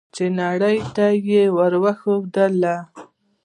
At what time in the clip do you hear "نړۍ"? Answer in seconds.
0.39-0.77